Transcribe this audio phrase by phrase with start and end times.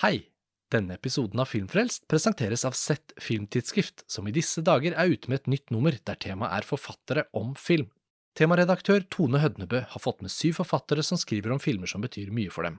[0.00, 0.30] Hei!
[0.72, 5.42] Denne episoden av Filmfrelst presenteres av Sett Filmtidsskrift, som i disse dager er ute med
[5.42, 7.90] et nytt nummer der temaet er forfattere om film.
[8.32, 12.48] Temaredaktør Tone Hødnebø har fått med syv forfattere som skriver om filmer som betyr mye
[12.54, 12.78] for dem.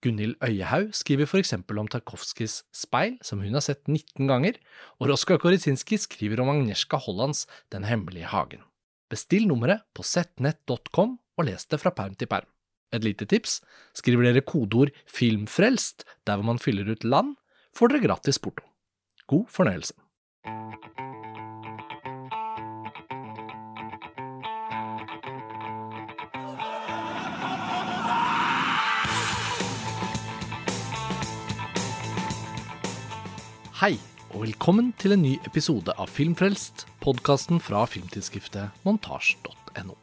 [0.00, 4.56] Gunhild Øyehaug skriver for eksempel om Tarkovskijs Speil, som hun har sett 19 ganger,
[4.96, 8.64] og Roska Koritsinski skriver om Agnieszka Hollands Den hemmelige hagen.
[9.12, 12.48] Bestill nummeret på settnett.com og les det fra perm til perm.
[12.92, 13.60] Et lite tips,
[13.96, 17.36] skriver dere kodeord 'filmfrelst' der hvor man fyller ut land,
[17.74, 18.68] får dere gratis porto.
[19.26, 19.94] God fornøyelse.
[33.82, 33.96] Hei,
[34.30, 39.96] og velkommen til en ny episode av Filmfrelst, podkasten fra filmtidsskriftet montasj.no.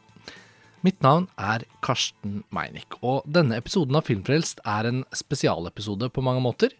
[0.80, 6.40] Mitt navn er Karsten Meinick, og denne episoden av Filmfrelst er en spesialepisode på mange
[6.40, 6.72] måter.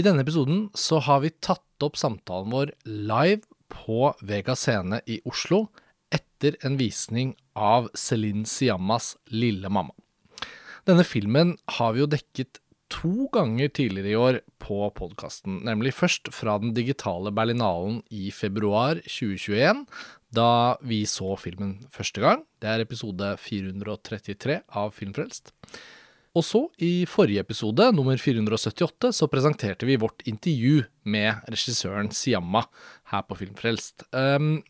[0.00, 5.18] I denne episoden så har vi tatt opp samtalen vår live på Vega Scene i
[5.28, 5.66] Oslo
[6.08, 9.92] etter en visning av Celine Siammas Lille mamma.
[10.88, 16.32] Denne filmen har vi jo dekket to ganger tidligere i år på podkasten, nemlig først
[16.34, 19.84] fra den digitale Berlinalen i februar 2021,
[20.34, 22.44] da vi så filmen første gang.
[22.62, 25.50] Det er episode 433 av Filmfrelst.
[26.38, 32.62] Og så, i forrige episode, nummer 478, så presenterte vi vårt intervju med regissøren Siamma
[33.10, 34.06] her på Filmfrelst.
[34.14, 34.60] Um,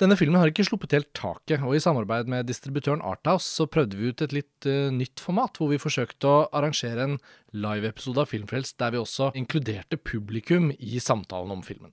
[0.00, 4.00] denne filmen har ikke sluppet helt taket, og i samarbeid med distributøren Arthouse så prøvde
[4.00, 7.20] vi ut et litt uh, nytt format, hvor vi forsøkte å arrangere en
[7.52, 11.92] live-episode av Filmfrelst der vi også inkluderte publikum i samtalen om filmen.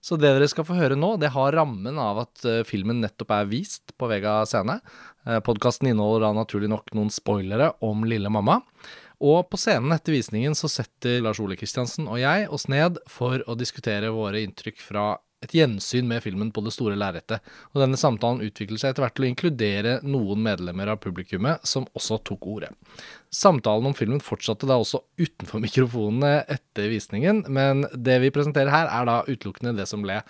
[0.00, 3.34] Så det dere skal få høre nå, det har rammen av at uh, filmen nettopp
[3.36, 4.78] er vist på Vega scene.
[5.28, 8.62] Uh, Podkasten inneholder da naturlig nok noen spoilere om Lille mamma.
[9.20, 13.44] Og på scenen etter visningen så setter Lars Ole Kristiansen og jeg oss ned for
[13.44, 15.10] å diskutere våre inntrykk fra
[15.44, 17.40] et gjensyn med filmen på det store lerretet,
[17.72, 21.88] og denne samtalen utviklet seg etter hvert til å inkludere noen medlemmer av publikummet som
[21.96, 22.70] også tok ordet.
[23.32, 28.92] Samtalen om filmen fortsatte da også utenfor mikrofonene etter visningen, men det vi presenterer her
[28.92, 30.20] er da utelukkende det som ble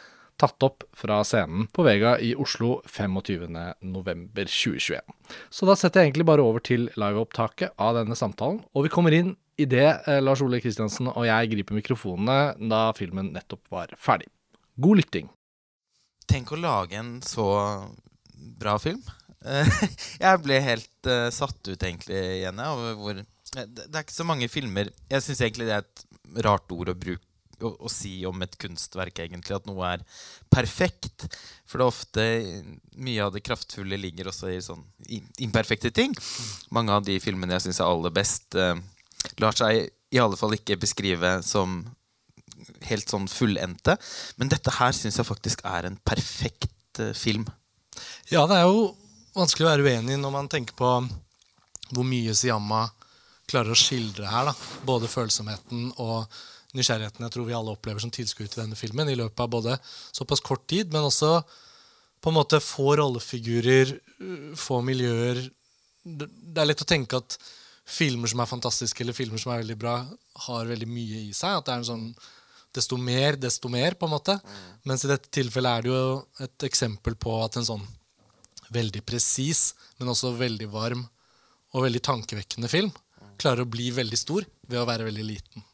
[0.40, 5.02] tatt opp fra scenen på Vega i Oslo 25.11.2021.
[5.52, 9.12] Så da setter jeg egentlig bare over til liveopptaket av denne samtalen, og vi kommer
[9.16, 14.30] inn idet Lars Ole Kristiansen og jeg griper mikrofonene da filmen nettopp var ferdig.
[14.80, 15.28] God lytting.
[16.30, 17.46] Tenk å lage en så
[18.60, 19.02] bra film.
[20.20, 24.50] jeg ble helt uh, satt ut, egentlig, igjen over hvor Det er ikke så mange
[24.52, 26.02] filmer Jeg syns egentlig det er et
[26.44, 27.24] rart ord å bruke
[27.64, 30.04] å, å, si om et kunstverk, egentlig, at noe er
[30.52, 31.26] perfekt.
[31.68, 32.26] For det er ofte
[33.00, 34.84] Mye av det kraftfulle ligger også i sånn
[35.40, 36.16] imperfekte ting.
[36.72, 38.76] Mange av de filmene jeg syns er aller best, uh,
[39.40, 41.82] lar seg i alle fall ikke beskrive som
[42.88, 43.96] helt sånn fullendte.
[44.40, 47.48] Men dette her syns jeg faktisk er en perfekt uh, film.
[48.30, 48.92] Ja, det er jo
[49.36, 50.94] vanskelig å være uenig når man tenker på
[51.90, 52.86] hvor mye Siyama
[53.50, 54.50] klarer å skildre her.
[54.50, 54.54] da.
[54.86, 56.30] Både følsomheten og
[56.76, 59.78] nysgjerrigheten jeg tror vi alle opplever som tilskuere til denne filmen i løpet av både
[60.14, 61.40] såpass kort tid, men også
[62.20, 63.94] på en måte få rollefigurer,
[64.60, 65.40] få miljøer.
[66.04, 67.38] Det er lett å tenke at
[67.90, 69.96] filmer som er fantastiske eller filmer som er veldig bra,
[70.46, 71.56] har veldig mye i seg.
[71.56, 72.06] At det er en sånn
[72.74, 74.36] desto mer, desto mer, på en måte.
[74.88, 76.04] Mens i dette tilfellet er det jo
[76.46, 77.86] et eksempel på at en sånn
[78.70, 81.02] veldig presis, men også veldig varm
[81.74, 82.92] og veldig tankevekkende film
[83.40, 85.64] klarer å bli veldig stor ved å være veldig liten.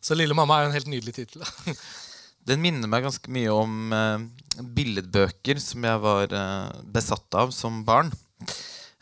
[0.00, 1.42] Så 'Lille mamma' er jo en helt nydelig tittel.
[2.48, 7.82] Den minner meg ganske mye om eh, billedbøker som jeg var eh, besatt av som
[7.84, 8.08] barn.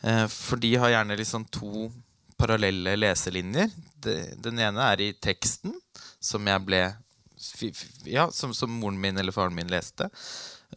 [0.03, 1.87] Eh, for de har gjerne liksom to
[2.35, 3.71] parallelle leselinjer.
[4.03, 5.77] De, den ene er i teksten,
[6.19, 6.81] som jeg ble
[8.07, 10.09] ja, som, som, moren min eller faren min leste.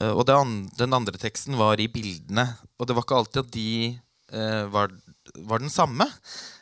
[0.00, 2.46] Uh, og den andre teksten var i bildene.
[2.78, 3.70] Og det var ikke alltid at de
[4.34, 4.94] uh, var,
[5.36, 6.06] var, den samme.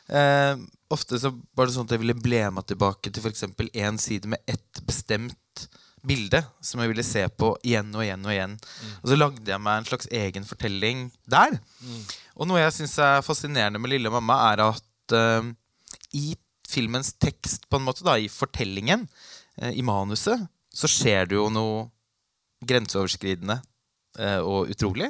[0.09, 0.57] Uh,
[0.89, 3.45] ofte så var det sånn at jeg ville ble meg tilbake til f.eks.
[3.69, 5.67] én side med ett bestemt
[5.99, 8.25] bilde som jeg ville se på igjen og igjen.
[8.25, 8.91] Og igjen mm.
[9.01, 11.57] Og så lagde jeg meg en slags egen fortelling der.
[11.83, 12.03] Mm.
[12.39, 14.85] Og noe jeg syns er fascinerende med Lille mamma, er at
[16.15, 16.35] i
[16.69, 21.47] filmens tekst, på en måte, da, i fortellingen, Eh, i manuset så skjer det jo
[21.51, 21.87] noe
[22.65, 23.59] grenseoverskridende
[24.19, 25.09] eh, og utrolig.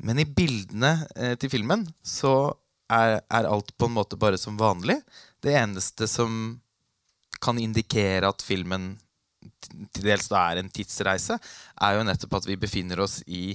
[0.00, 2.52] Men i bildene eh, til filmen så
[2.90, 4.98] er, er, alt på en måte bare som vanlig.
[5.40, 6.58] Det eneste som
[7.40, 8.94] kan indikere at filmen
[9.94, 11.38] til dels da er en tidsreise,
[11.80, 13.54] er jo nettopp at vi befinner oss i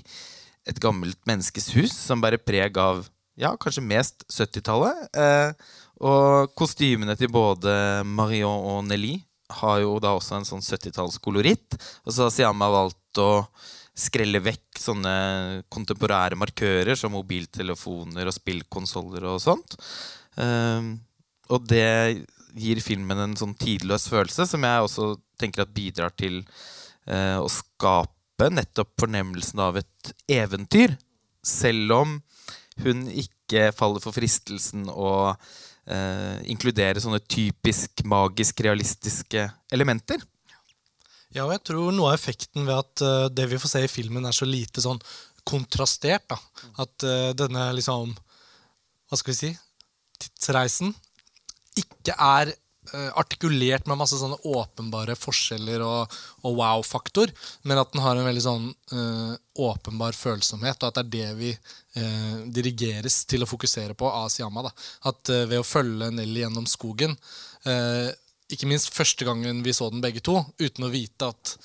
[0.66, 3.04] et gammelt menneskes hus som bærer preg av
[3.38, 5.10] ja, kanskje mest 70-tallet.
[5.14, 5.74] Eh,
[6.06, 9.14] Og kostymene til både Marion og Nelly
[9.62, 11.78] har jo da også en sånn 70-tallskoloritt.
[12.06, 13.46] Og så har Siama valgt å
[13.96, 15.16] skrelle vekk sånne
[15.72, 19.78] kontemporære markører som mobiltelefoner og spillkonsoller og sånt.
[20.36, 20.98] Um,
[21.48, 22.26] og det
[22.56, 26.42] gir filmen en sånn tidløs følelse, som jeg også tenker at bidrar til
[27.08, 30.98] uh, å skape nettopp fornemmelsen av et eventyr.
[31.46, 32.18] Selv om
[32.84, 35.36] hun ikke faller for fristelsen å
[35.92, 40.24] uh, inkludere sånne typisk magisk realistiske elementer.
[41.36, 43.92] Ja, og jeg tror noe av effekten ved at uh, det vi får se i
[43.92, 45.02] filmen, er så lite sånn
[45.46, 46.26] kontrastert.
[46.32, 46.40] da.
[46.86, 48.16] At uh, denne liksom
[49.06, 49.52] Hva skal vi si?
[50.18, 50.96] Tidsreisen
[51.78, 52.54] ikke er
[53.18, 57.32] artikulert med masse sånne åpenbare forskjeller og, og wow-faktor,
[57.64, 58.68] men at den har en veldig sånn
[59.58, 61.54] åpenbar følsomhet, og at det er det vi
[62.54, 64.68] dirigeres til å fokusere på av Siyama.
[64.68, 64.74] da.
[65.10, 67.16] At ved å følge Nelly gjennom skogen
[68.52, 71.56] ikke minst første gangen vi så den begge to, uten å vite at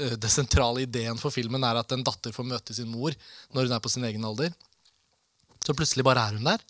[0.00, 3.14] uh, det sentrale ideen for filmen er at en datter får møte sin mor
[3.52, 4.54] når hun er på sin egen alder.
[5.64, 6.62] Så plutselig bare er hun der.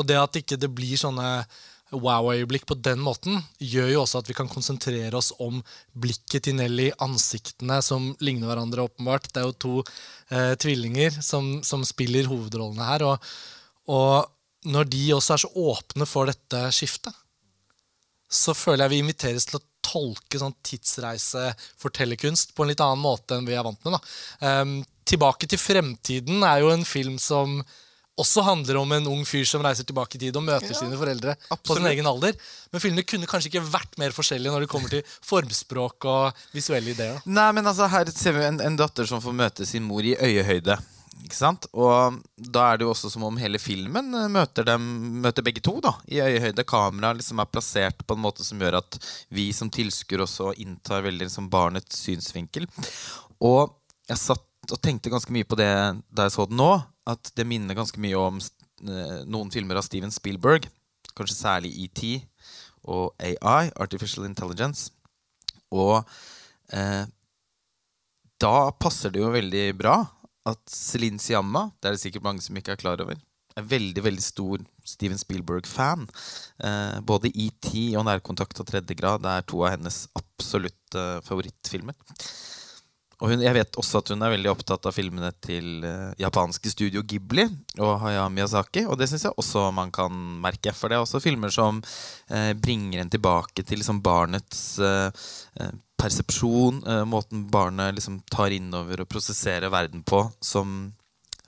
[0.00, 1.44] Og det at ikke det blir sånne
[1.90, 5.62] wow-øyeblikk på den måten, gjør jo også at vi kan konsentrere oss om
[5.96, 9.30] blikket til Nelly, ansiktene som ligner hverandre, åpenbart.
[9.32, 9.76] Det er jo to
[10.30, 13.06] eh, tvillinger som, som, spiller hovedrollene her.
[13.08, 13.32] Og,
[13.94, 17.16] og når de også er så åpne for dette skiftet,
[18.28, 23.38] så føler jeg vi inviteres til å tolke sånn tidsreisefortellerkunst på en litt annen måte
[23.38, 23.96] enn vi er vant med.
[24.44, 27.62] Um, 'Tilbake til fremtiden' er jo en film som
[28.18, 30.98] også handler om en ung fyr som reiser tilbake i tid og møter ja, sine
[30.98, 31.64] foreldre absolutt.
[31.68, 32.36] på sin egen alder.
[32.72, 36.94] Men filmene kunne kanskje ikke vært mer forskjellige når det kommer til formspråk og visuelle
[36.94, 37.18] ideer.
[37.24, 40.16] Nei, men altså, Her ser vi en, en datter som får møte sin mor i
[40.18, 40.78] øyehøyde.
[41.24, 41.66] Ikke sant?
[41.76, 44.84] Og da er det jo også som om hele filmen eh, møter, dem,
[45.24, 46.66] møter begge to da, i øyehøyde.
[46.68, 49.00] Kameraet liksom er plassert på en måte som gjør at
[49.34, 52.68] vi som tilskuere også inntar veldig liksom, barnets synsvinkel.
[53.44, 53.74] Og
[54.08, 55.70] jeg satt og tenkte ganske mye på det
[56.12, 56.72] da jeg så den nå,
[57.08, 60.68] at det minner ganske mye om eh, noen filmer av Steven Spielberg.
[61.16, 62.02] Kanskje særlig ET
[62.88, 64.92] og AI, Artificial Intelligence.
[65.74, 66.00] Og
[66.72, 67.04] eh,
[68.38, 70.00] da passer det jo veldig bra
[70.48, 73.18] at Celine Siamma, det er det sikkert mange som ikke er klar over,
[73.58, 76.06] er veldig veldig stor Steven Spielberg-fan.
[76.64, 81.96] Eh, både ET og Nærkontakt og Tredje grad er to av hennes absolutte favorittfilmer.
[83.18, 86.70] Og hun, jeg vet også at hun er veldig opptatt av filmene til uh, japanske
[86.70, 87.48] studio Ghibli
[87.82, 88.84] og Hayao Miyazaki.
[88.86, 90.70] Og det syns jeg også man kan merke.
[90.76, 95.10] For det er også filmer som uh, bringer en tilbake til liksom, barnets uh,
[95.98, 96.84] persepsjon.
[97.10, 100.92] måten barnet liksom, tar innover og prosesserer verden på, som,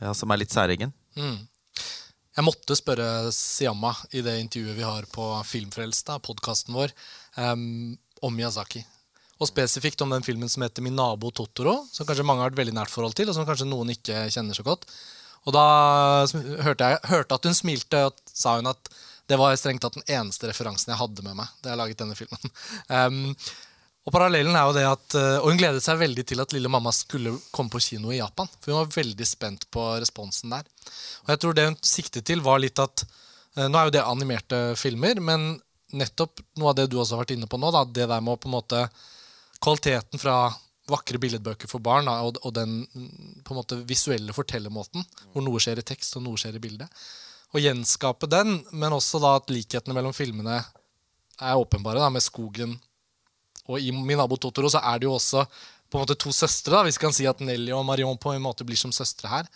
[0.00, 0.90] ja, som er litt særegen.
[1.14, 1.38] Mm.
[2.34, 6.90] Jeg måtte spørre Siyama i det intervjuet vi har på Filmfrelst, podkasten vår,
[7.38, 7.94] um,
[8.26, 8.82] om Miyazaki.
[9.40, 12.58] Og spesifikt om den filmen som heter Min nabo Totoro, som kanskje mange har et
[12.60, 14.84] veldig nært forhold til, og som kanskje noen ikke kjenner så godt.
[15.48, 15.64] Og da
[16.66, 18.92] hørte jeg hørte at hun smilte, og sa hun at
[19.30, 22.18] det var strengt tatt den eneste referansen jeg hadde med meg da jeg laget denne
[22.18, 22.54] filmen.
[22.90, 23.34] Um,
[24.08, 26.70] og parallellen er jo det at, eh, og Hun gledet seg veldig til at lille
[26.72, 28.48] mamma skulle komme på kino i Japan.
[28.58, 30.64] For hun var veldig spent på responsen der.
[31.26, 34.06] Og jeg tror det hun siktet til, var litt at eh, Nå er jo det
[34.06, 35.52] animerte filmer, men
[35.92, 38.34] nettopp noe av det du også har vært inne på nå, da, det der med
[38.34, 38.82] å på en måte
[39.62, 40.50] kvaliteten fra
[40.90, 42.82] vakre billedbøker for barn og, og, den
[43.46, 47.02] på en måte visuelle fortellermåten, hvor noe skjer i tekst og noe skjer i bildet.
[47.50, 52.76] Å gjenskape den, men også da at likhetene mellom filmene er åpenbare, da, med skogen.
[53.70, 55.44] Og i Min nabo Totoro så er det jo også
[55.90, 56.74] på en måte to søstre.
[56.74, 59.30] da, Hvis vi kan si at Nelly og Marion på en måte blir som søstre
[59.30, 59.48] her,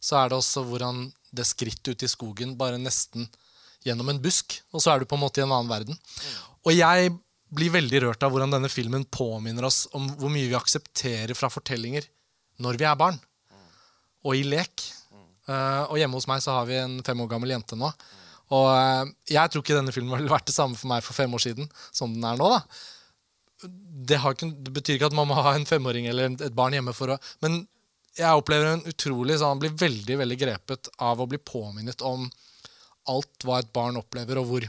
[0.00, 3.28] så er det også hvordan det skrittet ut i skogen bare nesten
[3.84, 5.98] gjennom en busk, og så er du på en måte i en annen verden.
[6.66, 7.12] Og jeg
[7.54, 11.50] blir veldig rørt av hvordan denne filmen påminner oss om hvor mye vi aksepterer fra
[11.52, 12.06] fortellinger
[12.62, 13.18] når vi er barn,
[14.26, 14.82] og i lek.
[15.48, 17.88] Uh, og hjemme hos meg så har vi en fem år gammel jente nå.
[18.52, 21.32] Og uh, jeg tror ikke denne filmen ville vært det samme for meg for fem
[21.32, 22.50] år siden som den er nå.
[22.52, 23.68] da.
[23.68, 26.92] Det, ikke, det betyr ikke at man må ha en femåring eller et barn hjemme
[26.94, 27.62] for å Men
[28.18, 32.28] jeg opplever en utrolig sånn, Han blir veldig veldig grepet av å bli påminnet om
[33.08, 34.66] alt hva et barn opplever, og hvor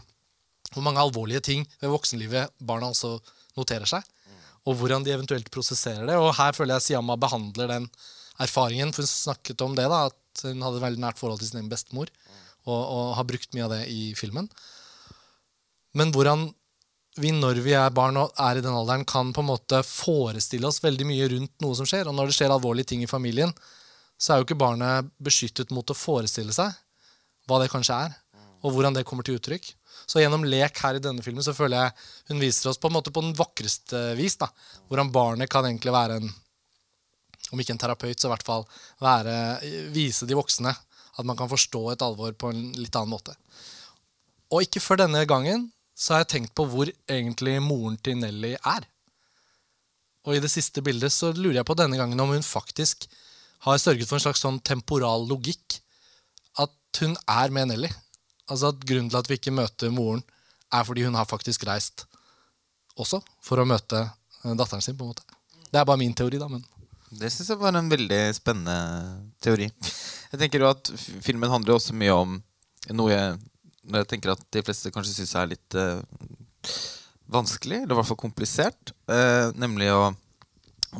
[0.73, 3.17] hvor mange alvorlige ting ved voksenlivet barna også
[3.57, 4.05] noterer seg.
[4.67, 6.17] Og hvordan de eventuelt prosesserer det.
[6.19, 7.87] Og her føler jeg Siyama behandler den
[8.41, 8.91] erfaringen.
[8.93, 11.61] For hun snakket om det, da, at hun hadde et veldig nært forhold til sin
[11.61, 12.11] egen bestemor.
[12.67, 14.49] Og, og, har brukt mye av det i filmen.
[15.97, 16.49] Men hvordan
[17.19, 20.67] vi når vi er barn og er i den alderen, kan på en måte forestille
[20.69, 22.07] oss veldig mye rundt noe som skjer.
[22.07, 23.51] Og når det skjer alvorlige ting i familien,
[24.19, 26.75] så er jo ikke barnet beskyttet mot å forestille seg
[27.49, 28.11] hva det kanskje er,
[28.61, 29.71] og hvordan det kommer til uttrykk.
[30.09, 32.95] Så gjennom lek her i denne filmen så føler jeg hun viser oss på en
[32.97, 34.39] måte på den vakreste vis.
[34.41, 34.49] da,
[34.89, 36.31] Hvordan barnet kan egentlig være en
[37.49, 38.65] om ikke en terapeut, så i hvert fall
[39.01, 39.33] være,
[39.93, 43.33] vise de voksne at man kan forstå et alvor på en litt annen måte.
[44.53, 48.53] Og ikke før denne gangen så har jeg tenkt på hvor egentlig moren til Nelly
[48.55, 48.85] er.
[50.27, 53.07] Og i det siste bildet så lurer jeg på denne gangen om hun faktisk
[53.65, 55.79] har sørget for en slags sånn temporal logikk.
[56.59, 57.89] At hun er med Nelly.
[58.49, 60.23] Altså at grunnen til at vi ikke møter moren,
[60.73, 62.05] er fordi hun har faktisk reist
[62.99, 64.97] også for å møte eh, datteren sin.
[64.97, 65.25] på en måte.
[65.69, 66.49] Det er bare min teori, da.
[66.49, 66.63] men...
[67.09, 68.75] Det syns jeg var en veldig spennende
[69.41, 69.69] teori.
[70.29, 70.91] Jeg tenker jo at
[71.25, 72.35] Filmen handler også mye om
[72.93, 73.37] noe jeg,
[73.95, 76.03] jeg tenker at de fleste kanskje syns er litt uh,
[77.33, 78.93] vanskelig, eller i hvert fall komplisert.
[79.09, 80.11] Uh, nemlig å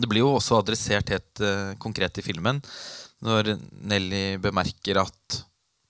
[0.01, 2.61] Det blir jo også adressert helt uh, konkret i filmen
[3.25, 3.55] når
[3.89, 5.39] Nelly bemerker at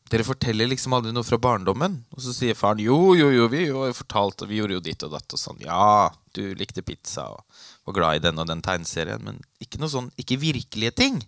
[0.09, 1.99] dere forteller liksom aldri noe fra barndommen.
[2.15, 5.05] Og så sier faren jo, jo, jo, vi jo fortalt, og vi gjorde jo ditt
[5.05, 5.61] og datt og sånn.
[5.65, 7.43] Ja, du likte pizza og
[7.89, 11.21] var glad i den og den tegneserien, men ikke noe sånn, ikke virkelige ting.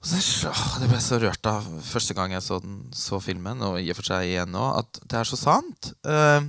[0.00, 3.60] Og så, åh, det ble så rørt av første gang jeg så, den, så filmen,
[3.66, 5.92] og i og for seg igjen nå, at det er så sant.
[6.08, 6.48] Uh,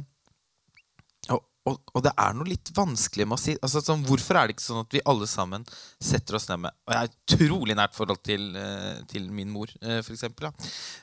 [1.70, 4.56] og, og, det er noe litt vanskelig med å si altså, sånn, Hvorfor er det
[4.56, 5.65] ikke sånn at vi alle sammen
[6.01, 9.70] setter oss ned med Og jeg har utrolig nært forhold til, uh, til min mor,
[9.70, 10.08] f.eks.
[10.08, 10.50] for eksempel.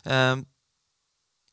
[0.02, 0.42] Uh,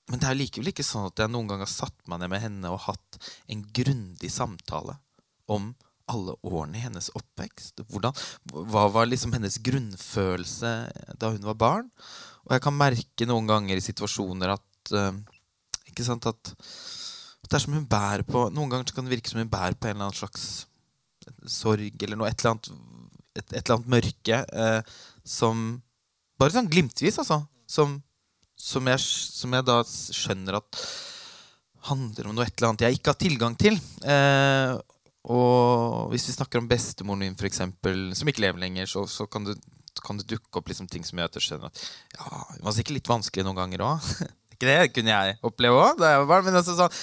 [0.09, 2.43] men det er likevel ikke sånn at jeg noen gang har satt meg ned med
[2.43, 3.19] henne og hatt
[3.49, 4.97] en grundig samtale
[5.49, 5.71] om
[6.09, 7.81] alle årene i hennes oppvekst.
[7.89, 8.13] Hvordan,
[8.69, 10.73] hva var liksom hennes grunnfølelse
[11.17, 11.89] da hun var barn?
[12.45, 14.93] Og jeg kan merke noen ganger i situasjoner at
[15.89, 16.51] Ikke sant at
[17.53, 20.09] som hun bærer på Noen ganger kan det virke som hun bærer på en eller
[20.09, 20.65] annen slags
[21.49, 22.71] sorg eller noe, et eller annet,
[23.35, 25.65] et, et eller annet mørke eh, som
[26.35, 27.37] Bare sånn glimtvis, altså.
[27.71, 27.93] Som,
[28.59, 30.81] som, jeg, som, jeg, da skjønner at
[31.87, 33.77] handler om noe et eller annet jeg ikke har tilgang til.
[34.03, 34.73] Eh,
[35.31, 39.29] og hvis vi snakker om bestemoren min, for eksempel, som ikke lever lenger, så, så
[39.31, 39.55] kan, det,
[40.03, 41.85] kan, det, dukke opp liksom ting som gjør at jeg skjønner at
[42.17, 44.11] ja, hun var sikkert litt vanskelig noen ganger òg.
[44.55, 46.47] Ikke det kunne jeg oppleve òg da jeg var barn.
[46.47, 46.95] Men altså sånn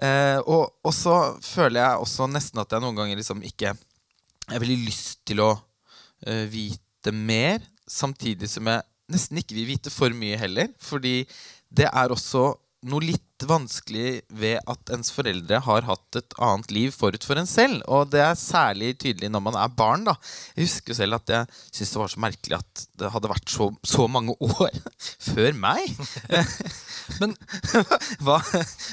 [0.00, 4.54] eh, og, og, så føler jeg også nesten at jeg noen ganger liksom ikke Jeg
[4.54, 9.90] har veldig lyst til å uh, vite mer, samtidig som jeg nesten ikke vil vite
[9.90, 10.70] for mye heller.
[10.78, 11.24] Fordi
[11.66, 12.52] det er også
[12.84, 17.48] noe litt vanskelig ved at ens foreldre har hatt et annet liv forut for en
[17.48, 17.82] selv.
[17.92, 20.06] Og det er særlig tydelig når man er barn.
[20.08, 20.16] da.
[20.56, 23.68] Jeg husker selv at jeg syntes det var så merkelig at det hadde vært så,
[23.84, 24.76] så mange år
[25.28, 25.96] før meg.
[27.20, 27.36] Men
[28.24, 28.38] hva?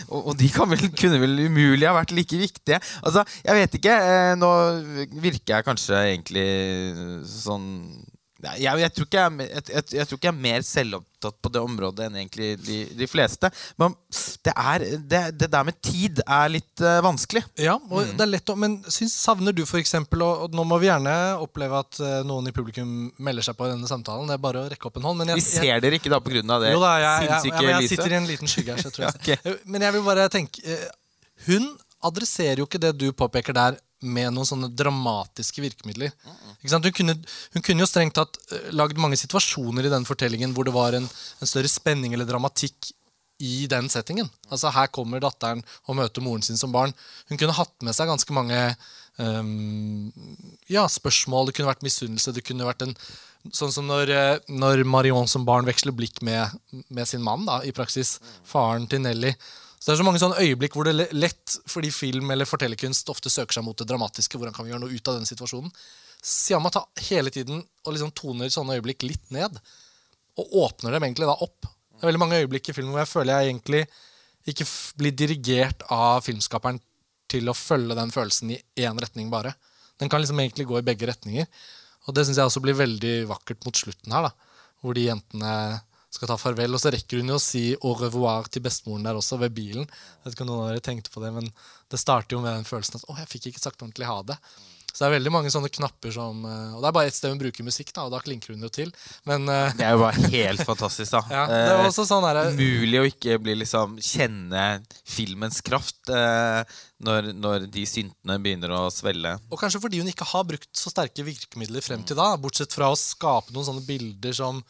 [0.09, 2.81] Og, og de vel, kunne vel umulig ha vært like viktige.
[3.03, 3.99] Altså, jeg vet ikke.
[4.13, 4.51] Eh, nå
[5.23, 6.49] virker jeg kanskje egentlig
[7.29, 7.69] sånn
[8.43, 12.07] jeg, jeg, tror jeg, jeg, jeg, tror ikke jeg er mer selvopptatt på det området
[12.07, 13.49] enn egentlig de, de fleste.
[13.79, 13.95] Men
[14.43, 17.43] det, er, det, det, der med tid er litt uh, vanskelig.
[17.61, 18.11] Ja, og mm.
[18.17, 19.95] det er lett å, Men syns, savner du f.eks.
[20.01, 22.91] Og, og nå må vi gjerne oppleve at uh, noen i publikum
[23.23, 24.27] melder seg på i denne samtalen.
[24.27, 25.25] Det er bare å rekke opp en hånd.
[25.31, 26.43] vi ser dere ikke da pga.
[26.65, 27.79] det jo da, sinnssyke lyset?
[27.79, 28.83] Jeg sitter i en liten skygge her.
[28.83, 29.57] Så jeg tror jeg okay.
[29.63, 30.85] Men jeg vil bare tenke uh,
[31.47, 31.71] Hun
[32.03, 36.13] adresserer jo ikke det du påpeker der med noen sånne dramatiske virkemidler.
[36.61, 37.15] Hun kunne,
[37.53, 40.97] hun, kunne, jo strengt tatt uh, lagd mange situasjoner i den fortellingen hvor det var
[40.97, 42.91] en, en, større spenning eller dramatikk
[43.43, 44.29] i den settingen.
[44.49, 46.93] Altså Her kommer datteren og møter moren sin som barn.
[47.29, 48.59] Hun kunne hatt med seg ganske mange
[49.17, 50.11] um,
[50.71, 51.49] ja, spørsmål.
[51.49, 52.35] Det kunne vært misunnelse.
[52.35, 52.97] Det kunne vært en
[53.51, 56.53] Sånn som når, eh, når Marion som barn veksler blikk med,
[56.87, 58.15] med sin mann, da, i praksis.
[58.47, 59.33] Faren til Nelly.
[59.83, 63.27] Så det er så mange sånne øyeblikk hvor det lett, fordi film eller fortellerkunst ofte
[63.27, 65.73] søker seg mot det dramatiske, hvordan kan vi gjøre noe ut av den situasjonen,
[66.23, 69.57] Siama tar hele tiden og liksom toner sånne øyeblikk litt ned.
[70.39, 71.67] Og åpner dem egentlig da opp.
[71.67, 73.81] Det er veldig mange øyeblikk i filmen hvor jeg føler jeg egentlig
[74.53, 74.67] ikke
[75.01, 76.79] blir dirigert av filmskaperen
[77.31, 79.51] til å følge den følelsen i én retning bare.
[79.99, 81.51] Den kan liksom egentlig gå i begge retninger.
[82.07, 84.63] Og det syns jeg også blir veldig vakkert mot slutten her, da.
[84.79, 85.53] Hvor de jentene
[86.13, 86.75] skal ta farvel.
[86.75, 89.87] Og så rekker hun jo å si au revoir til bestemoren der også, ved bilen.
[89.87, 91.49] Jeg vet ikke om noen av dere tenkte på det, men
[91.91, 94.39] det starter jo med den følelsen at å, jeg fikk ikke sagt ordentlig ha det.
[94.93, 97.31] Så det er veldig mange sånne knapper som eh, Og det er bare ett sted
[97.33, 98.91] hun bruker musikk, da, og da klinker hun jo til.
[99.25, 101.23] Men, uh, det er jo bare helt fantastisk, da.
[101.33, 104.67] ja, det er også sånn her, Umulig å ikke bli liksom kjenne
[105.01, 106.61] filmens kraft uh,
[107.01, 109.33] når, når, de syntene begynner å svelle.
[109.49, 112.93] Og kanskje fordi hun ikke har brukt så sterke virkemidler frem til da, bortsett fra
[112.93, 114.61] å skape noen sånne bilder som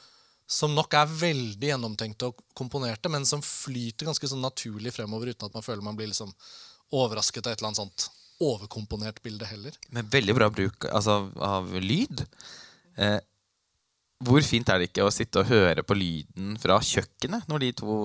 [0.50, 5.47] som nok er veldig gjennomtenkte og komponerte, men som flyter ganske sånn naturlig fremover uten
[5.47, 6.33] at man føler man blir liksom
[6.93, 8.09] overrasket av et eller annet sånt
[8.43, 9.75] overkomponert bilde heller.
[9.95, 12.25] Med veldig bra bruk altså, av lyd.
[13.00, 13.19] Eh,
[14.23, 17.71] hvor fint er det ikke å sitte og høre på lyden fra kjøkkenet når de
[17.79, 17.95] to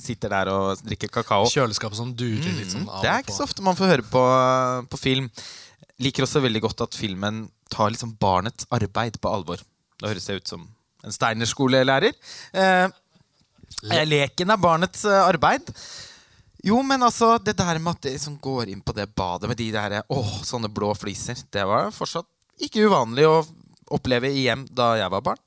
[0.00, 1.48] sitter der og drikker kakao.
[1.52, 4.22] Kjøleskapet som durer litt sånn av Det er ikke så ofte man får høre på,
[4.92, 5.28] på film.
[6.00, 9.60] Liker også veldig godt at filmen tar liksom barnets arbeid på alvor.
[10.00, 10.64] Da høres det ut som
[11.04, 12.16] en Steiner-skolelærer.
[12.52, 12.86] Eh,
[14.08, 15.72] leken er barnets eh, arbeid.
[16.66, 19.56] Jo, men altså, det der med at det liksom går inn på det badet med
[19.56, 22.28] de der åh, sånne blå fliser, det var fortsatt
[22.60, 23.38] ikke uvanlig å
[23.96, 25.40] oppleve i hjem da jeg var barn.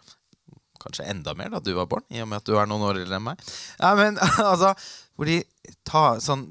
[0.82, 3.04] Kanskje enda mer da du var barn, i og med at du er noen år
[3.04, 3.46] eldre enn meg.
[3.78, 4.18] Ja, men
[4.52, 4.74] altså,
[5.14, 5.44] hvor de
[5.88, 6.50] tar sånn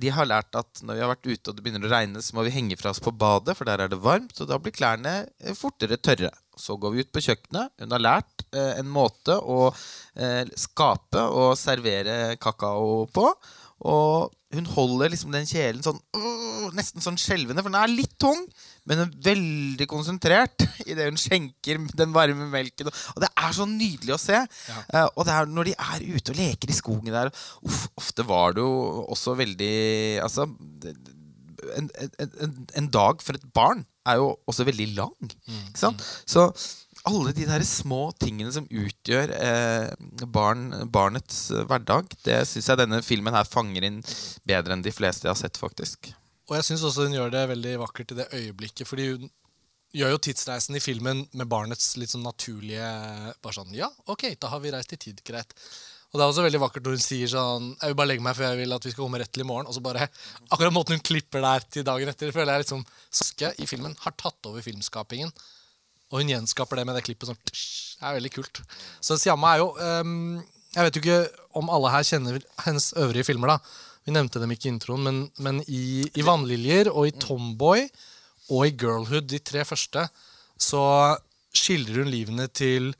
[0.00, 2.36] de har lært at når vi har vært ute og det begynner å regne, så
[2.36, 4.74] må vi henge fra oss på badet, for der er det varmt, og da blir
[4.74, 6.30] klærne eh, fortere tørre.
[6.60, 7.72] Så går vi ut på kjøkkenet.
[7.82, 13.30] Hun har lært eh, en måte å eh, skape og servere kakao på.
[13.90, 18.16] Og hun holder liksom den kjelen sånn øh, nesten sånn skjelvende, for den er litt
[18.20, 18.40] tung,
[18.88, 22.90] men hun er veldig konsentrert idet hun skjenker den varme melken.
[23.14, 24.40] Og det er så nydelig å se.
[24.42, 28.24] Eh, og det er når de er ute og leker i skogen der uff, Ofte
[28.26, 29.74] var det jo også veldig
[30.24, 30.46] Altså
[31.76, 35.16] en, en, en, en dag for et barn er jo også veldig lang.
[35.24, 36.04] Ikke sant?
[36.28, 36.50] Så
[37.08, 39.90] alle de der små tingene som utgjør eh,
[40.28, 44.00] barn, barnets hverdag, det syns jeg denne filmen her fanger inn
[44.48, 46.12] bedre enn de fleste jeg har sett, faktisk.
[46.50, 48.88] Og jeg syns også hun gjør det veldig vakkert i det øyeblikket.
[48.90, 49.30] Fordi hun
[49.96, 52.90] gjør jo tidsreisen i filmen med barnets litt sånn naturlige
[53.42, 55.22] Bare sånn Ja, OK, da har vi reist i tid.
[55.26, 55.54] Greit.
[56.10, 58.34] Og det er også veldig vakkert når hun sier sånn Jeg vil bare legge meg
[58.34, 59.68] før jeg vil at vi skal komme rett til i morgen.
[59.70, 60.08] Og så bare
[60.50, 64.16] Akkurat måten hun klipper der til dagen etter, føler jeg liksom Saske i filmen har
[64.18, 65.30] tatt over filmskapingen.
[66.10, 68.62] Og hun gjenskaper det med det klippet sånn Det er veldig kult.
[68.98, 70.40] Så Siamma er jo um,
[70.74, 71.20] Jeg vet jo ikke
[71.60, 73.86] om alle her kjenner hennes øvrige filmer, da.
[74.06, 77.88] Vi nevnte dem ikke i introen, men, men i, i 'Vannliljer' og i 'Tomboy'
[78.50, 80.06] og i 'Girlhood', de tre første,
[80.58, 80.82] så
[81.54, 82.94] skildrer hun livene til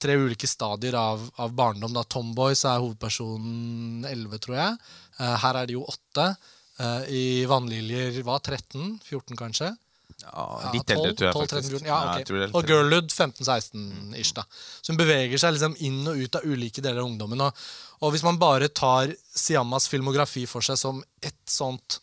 [0.00, 1.92] tre ulike stadier av, av barndom.
[1.96, 2.04] Da.
[2.06, 4.78] Tomboy er hovedpersonen 11, tror jeg.
[5.18, 6.30] Uh, her er de jo 8.
[6.78, 9.00] Uh, I 'Vannliljer' var 13?
[9.02, 9.74] 14, kanskje?
[10.22, 11.74] Ja, Ja, litt eldre, tror jeg 12, faktisk.
[11.74, 12.16] 13, 14, ja, ok.
[12.18, 12.70] jeg tror det er litt Og.
[12.72, 14.32] Girlhood 15-16 ish.
[14.34, 14.44] da.
[14.82, 17.42] Så hun beveger seg liksom inn og ut av ulike deler av ungdommen.
[17.46, 17.66] Og,
[18.02, 22.00] og hvis man bare tar Siamas filmografi for seg som et sånt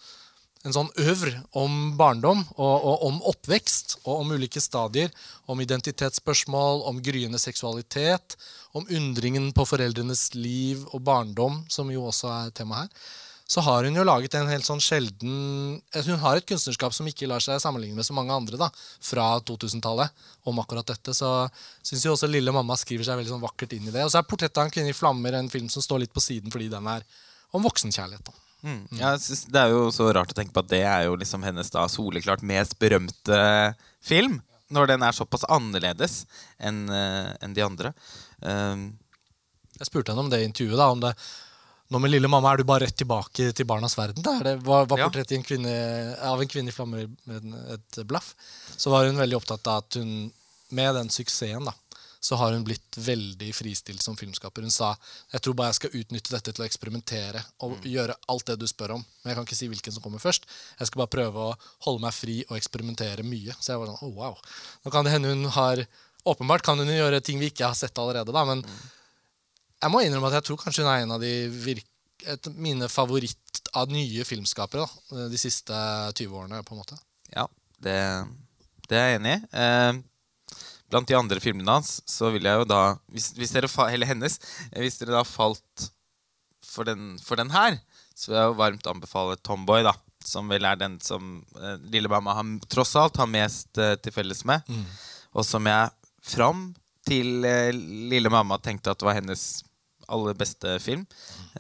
[0.66, 5.12] en sånn øvr om barndom og, og om oppvekst og om ulike stadier,
[5.52, 8.38] om identitetsspørsmål, om gryende seksualitet,
[8.76, 12.90] om undringen på foreldrenes liv og barndom, som jo også er tema her,
[13.46, 17.06] så har hun jo laget en helt sånn sjelden eh, Hun har et kunstnerskap som
[17.06, 18.72] ikke lar seg sammenligne med så mange andre da,
[19.06, 21.14] fra 2000-tallet om akkurat dette.
[21.14, 21.30] Så
[21.86, 24.02] syns jo også Lille mamma skriver seg veldig sånn vakkert inn i det.
[24.02, 26.26] Og så er 'Portrett av en kvinne i flammer' en film som står litt på
[26.26, 27.06] siden fordi den er
[27.54, 28.26] om voksenkjærlighet.
[28.26, 28.45] da.
[28.66, 28.82] Mm.
[28.98, 31.16] Ja, jeg synes det er jo så rart å tenke på at det er jo
[31.22, 33.40] liksom hennes da soleklart mest berømte
[34.02, 34.40] film.
[34.74, 36.24] Når den er såpass annerledes
[36.58, 37.92] enn en de andre.
[38.42, 38.96] Um,
[39.78, 40.78] Jeg spurte henne om det i intervjuet.
[40.80, 41.14] da, om det
[41.94, 44.24] nå med lille mamma er du bare rett tilbake til barnas verden.
[44.26, 44.40] Da.
[44.42, 45.06] Det, var, var Ja.
[45.06, 48.34] portrettet en kvinne, av en kvinne i flammer med et blaff.
[48.76, 50.32] Så var hun veldig opptatt av at hun
[50.74, 51.76] med den suksessen da,
[52.26, 54.66] så har hun blitt veldig fristilt som filmskaper.
[54.66, 54.96] Hun sa
[55.30, 58.66] jeg tror bare jeg skal utnytte dette til å eksperimentere og gjøre alt det du
[58.70, 59.04] spør om.
[59.22, 60.48] Men jeg kan ikke si hvilken som kommer først.
[60.80, 61.54] Jeg skal bare prøve å
[61.86, 63.54] holde meg fri og eksperimentere mye.
[63.60, 64.40] Så jeg var sånn, oh wow.
[64.82, 65.86] Nå kan det hende hun har
[66.26, 70.32] Åpenbart kan hun gjøre ting vi ikke har sett allerede, da, men jeg må innrømme
[70.32, 71.86] at jeg tror kanskje hun er en av de virke,
[72.26, 75.76] et, mine favoritt av nye filmskapere da, de siste
[76.18, 76.64] 20 årene.
[76.66, 76.98] på en måte.
[77.30, 77.46] ja,
[77.78, 78.00] det,
[78.90, 79.44] det er jeg enig i.
[79.62, 80.02] Eh,
[80.96, 82.80] blant de andre filmene hans så ville jeg jo da
[83.12, 84.40] Hvis, hvis dere Eller hennes.
[84.72, 85.90] eh, Hvis dere da falt
[86.66, 87.78] for den, for den her,
[88.16, 89.94] så vil jeg jo varmt anbefale Tomboy, da.
[90.26, 94.12] Som vel er den som uh, lille mamma har, tross alt har mest uh, til
[94.16, 94.66] felles med.
[95.38, 95.92] Og som jeg
[96.26, 96.66] fram
[97.08, 97.70] til uh,
[98.12, 99.46] lille mamma tenkte at var hennes
[100.10, 101.06] aller beste film.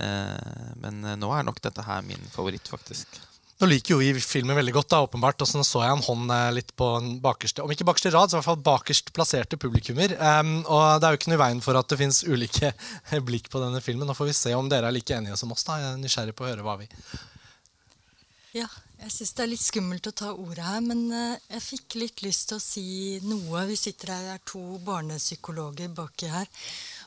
[0.01, 3.19] Uh, men eh, nå er nok dette her min favoritt, faktisk.
[3.55, 5.39] Nå liker jo vi filmen veldig godt, da, åpenbart.
[5.39, 8.31] Og så så jeg en hånd eh, litt på en bakerste, om ikke bakerste rad,
[8.31, 10.11] så i hvert fall bakerst plasserte publikummer.
[10.19, 12.73] Um, og det er jo ikke noe i veien for at det fins ulike
[13.29, 14.09] blikk på denne filmen.
[14.09, 15.63] Nå får vi se om dere er like enige som oss.
[15.63, 15.79] da.
[15.79, 16.89] Jeg er nysgjerrig på å høre hva vi
[18.59, 18.67] Ja,
[19.05, 22.27] jeg syns det er litt skummelt å ta ordet her, men eh, jeg fikk litt
[22.27, 22.87] lyst til å si
[23.23, 23.63] noe.
[23.71, 26.51] Vi sitter her, det er to barnepsykologer baki her.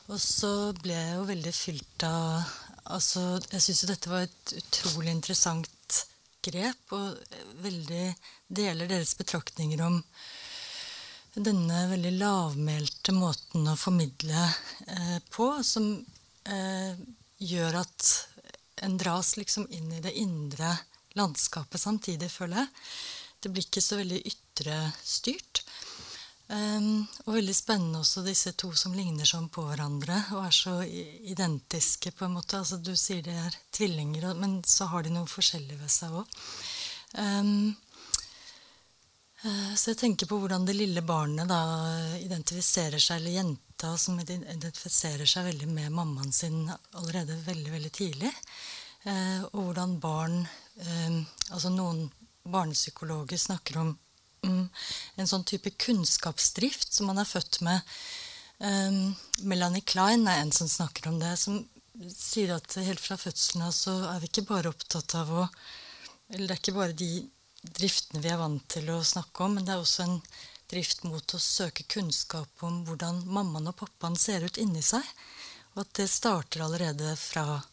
[0.09, 2.55] Og så ble jeg jo veldig fylt av
[2.89, 5.67] Altså, jeg syns jo dette var et utrolig interessant
[6.45, 7.17] grep, og
[7.63, 8.05] veldig
[8.47, 9.99] deler deres betraktninger om
[11.39, 14.45] denne veldig lavmælte måten å formidle
[14.87, 15.91] eh, på, som
[16.49, 16.97] eh,
[17.39, 18.09] gjør at
[18.83, 20.73] en dras liksom inn i det indre
[21.19, 22.71] landskapet samtidig, føler jeg.
[23.39, 25.63] Det blir ikke så veldig ytre styrt.
[26.49, 30.79] Um, og veldig spennende også disse to som ligner sånn på hverandre og er så
[30.81, 32.57] identiske, på en måte.
[32.57, 36.39] Altså, du sier de er tvillinger, men så har de noe forskjellig ved seg òg.
[37.21, 37.75] Um,
[39.45, 41.61] uh, så jeg tenker på hvordan det lille barnet da
[42.17, 46.63] identifiserer seg, eller jenta som identifiserer seg veldig med mammaen sin
[46.97, 48.33] allerede veldig, veldig tidlig.
[49.05, 51.21] Uh, og hvordan barn um,
[51.53, 52.07] Altså noen
[52.49, 53.97] barnepsykologer snakker om.
[54.45, 57.81] En sånn type kunnskapsdrift som man er født med.
[58.59, 59.15] Um,
[59.47, 61.61] Melanie Klein er en som snakker om det, som
[62.11, 65.47] sier at helt fra fødselen av så er vi ikke bare opptatt av å
[66.29, 67.13] Eller det er ikke bare de
[67.79, 70.19] driftene vi er vant til å snakke om, men det er også en
[70.69, 75.01] drift mot å søke kunnskap om hvordan mammaen og pappaen ser ut inni seg.
[75.73, 77.63] Og at det starter allerede fra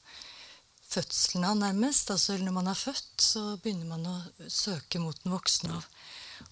[0.88, 2.14] fødselen av, nærmest.
[2.14, 5.76] Altså når man er født, så begynner man å søke mot den voksne.
[5.76, 5.84] av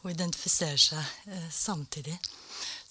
[0.03, 2.17] og identifisere seg eh, samtidig.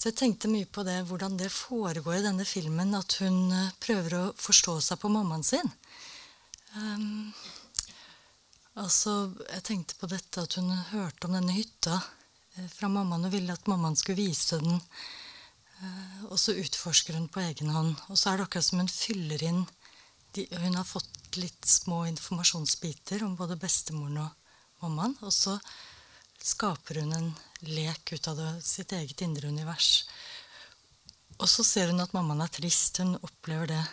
[0.04, 2.90] Så jeg tenkte mye på det, hvordan det foregår i denne filmen.
[2.98, 5.70] At hun eh, prøver å forstå seg på mammaen sin.
[6.76, 7.32] Um,
[8.82, 13.32] altså, Jeg tenkte på dette at hun hørte om denne hytta eh, fra mammaen og
[13.32, 14.82] ville at mammaen skulle vise den.
[15.80, 17.96] Uh, og så utforsker hun på egen hånd.
[18.10, 19.64] Og så er det akkurat som hun fyller inn
[20.34, 25.16] de, Hun har fått litt små informasjonsbiter om både bestemoren og mammaen.
[25.24, 25.56] Og så
[26.44, 30.06] skaper hun en lek ut av det, sitt eget indre univers.
[31.40, 33.00] Og så ser hun at mammaen er trist.
[33.00, 33.84] Hun opplever det.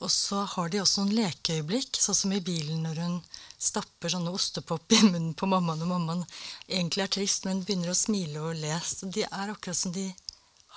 [0.00, 3.18] Og så har de også noen lekeøyeblikk, sånn som i bilen når hun
[3.60, 6.22] stapper sånne ostepop i munnen på mammaen, og mammaen
[6.64, 8.78] egentlig er trist, men begynner å smile og le.
[9.12, 10.06] De er akkurat som de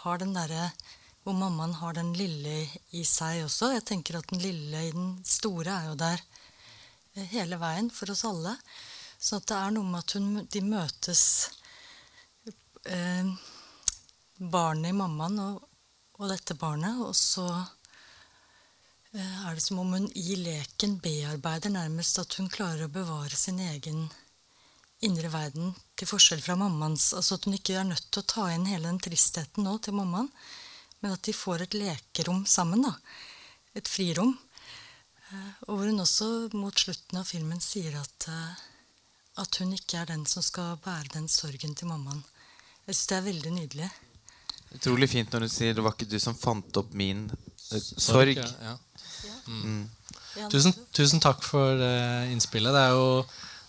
[0.04, 0.72] har den derre
[1.24, 3.72] hvor mammaen har den lille i seg også.
[3.78, 8.12] Jeg tenker at den lille i den store er jo der eh, hele veien for
[8.12, 8.58] oss alle.
[9.24, 11.24] Så det er noe med at hun, de møtes
[12.92, 13.30] eh,
[14.54, 15.62] Barnet i mammaen og,
[16.18, 17.00] og, dette barnet.
[17.06, 17.46] Og så
[19.16, 23.40] eh, er det som om hun i leken bearbeider nærmest at hun klarer å bevare
[23.40, 24.10] sin egen
[25.04, 27.14] indre verden til forskjell fra mammaens.
[27.16, 29.96] Altså at hun ikke er nødt til å ta inn hele den tristheten nå til
[30.02, 30.28] mammaen,
[31.00, 32.84] men at de får et lekerom sammen.
[32.90, 32.98] da,
[33.74, 34.36] Et frirom.
[35.32, 38.70] Eh, og hvor hun også mot slutten av filmen sier at eh,
[39.42, 42.22] at hun ikke er den som skal bære den sorgen til mammaen.
[42.86, 43.90] Jeg syns det er veldig nydelig.
[44.74, 48.38] Utrolig fint når du sier det var ikke du som fant opp min uh, sorg.
[48.38, 48.76] Ja, ja.
[49.48, 49.84] Mm.
[50.52, 52.74] Tusen, tusen, takk for uh, innspillet.
[52.74, 53.10] Det er jo,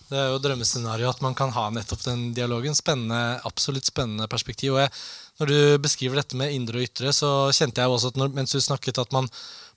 [0.09, 2.77] det er jo drømmescenario at man kan ha nettopp den dialogen.
[2.77, 4.75] Spennende, absolutt spennende perspektiv.
[4.75, 4.93] Og jeg,
[5.39, 8.53] når du beskriver dette med indre og ytre, så kjente jeg også at når, mens
[8.53, 9.29] du snakket, at man,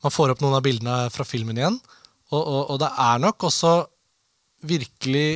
[0.05, 1.79] man, får opp noen av bildene fra filmen igjen.
[2.33, 3.77] Og, og, og det er nok også
[4.69, 5.29] virkelig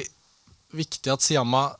[0.76, 1.70] viktig at Siyama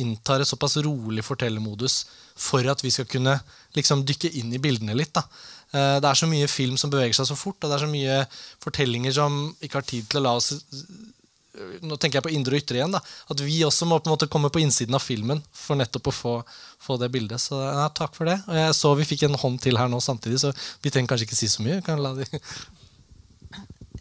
[0.00, 2.02] inntar et såpass rolig fortellermodus
[2.40, 3.34] for at vi skal kunne
[3.76, 5.12] liksom dykke inn i bildene litt.
[5.16, 5.26] Da.
[5.72, 7.90] Eh, det er så mye film som beveger seg så fort, og det er så
[7.90, 8.20] mye
[8.64, 10.54] fortellinger som ikke har tid til å la oss
[11.52, 12.94] Nå tenker jeg på indre og ytre igjen.
[12.96, 16.08] da, At vi også må på en måte komme på innsiden av filmen for nettopp
[16.08, 16.32] å få,
[16.80, 17.42] få det bildet.
[17.44, 18.38] Så ja, takk for det.
[18.48, 21.28] Og jeg så vi fikk en hånd til her nå samtidig, så vi trenger kanskje
[21.28, 21.82] ikke si så mye.
[21.84, 22.24] Kan la de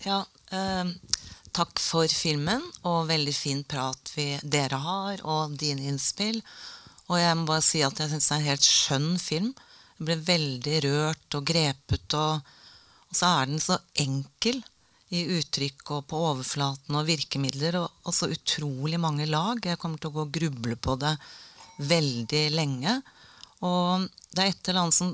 [0.08, 0.22] ja,
[0.56, 0.94] øh,
[1.56, 6.40] takk for filmen og veldig fin prat vi, dere har, og dine innspill.
[7.12, 9.54] Og jeg må bare si at jeg syns det er en helt skjønn film.
[9.98, 12.18] Jeg ble veldig rørt og grepet.
[12.18, 12.52] Og,
[13.10, 14.62] og, så er den så enkel
[15.12, 17.82] i uttrykk og på overflaten og virkemidler.
[17.82, 19.60] Og, og så utrolig mange lag.
[19.66, 21.18] Jeg kommer til å gå og gruble på det
[21.92, 22.96] veldig lenge.
[23.68, 25.14] Og det er et eller annet som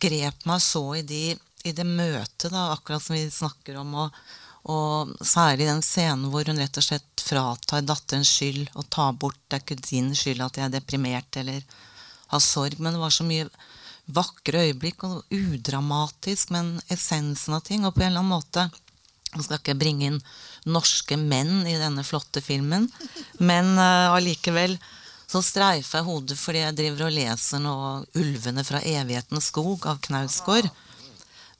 [0.00, 1.22] grep meg så i, de,
[1.66, 3.96] i det møtet, da, akkurat som vi snakker om.
[4.06, 4.20] og
[4.68, 9.38] og særlig den scenen hvor hun rett og slett fratar datterens skyld og tar bort
[9.48, 11.64] Det er ikke din skyld at jeg er deprimert eller
[12.28, 13.48] har sorg, men det var så mye
[14.12, 17.84] vakre øyeblikk og udramatisk, men essensen av ting.
[17.84, 18.68] Og på en eller annen måte
[19.34, 20.22] Jeg skal ikke bringe inn
[20.72, 22.86] norske menn i denne flotte filmen,
[23.44, 24.16] men uh,
[25.28, 27.74] så streifer jeg hodet fordi jeg driver og leser nå
[28.16, 30.70] 'Ulvene fra evighetens skog' av Knausgård.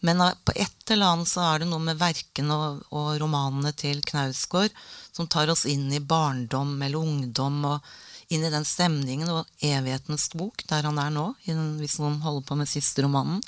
[0.01, 4.03] Men på et eller annet så er det noe med verkene og, og, romanene til
[4.07, 4.75] Knausgård
[5.13, 7.89] som tar oss inn i barndom eller ungdom og
[8.31, 11.33] inn i den stemningen og evighetens bok, der han er nå,
[11.81, 13.41] hvis noen holder på med siste romanen.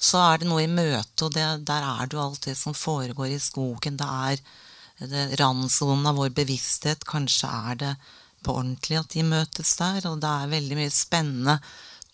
[0.00, 2.76] Så er det noe i møtet, og det, der er det jo alt det som
[2.76, 3.98] foregår i skogen.
[4.00, 4.40] Det er
[5.10, 7.04] det, randsonen av vår bevissthet.
[7.04, 7.92] Kanskje er det
[8.46, 10.06] på ordentlig at de møtes der.
[10.08, 11.58] Og det er veldig mye spennende